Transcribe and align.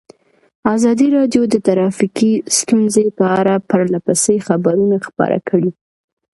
ازادي 0.75 1.07
راډیو 1.17 1.41
د 1.49 1.55
ټرافیکي 1.65 2.31
ستونزې 2.59 3.05
په 3.17 3.25
اړه 3.39 3.53
پرله 3.69 3.99
پسې 4.05 4.33
خبرونه 4.47 4.97
خپاره 5.07 5.37
کړي. 5.49 5.71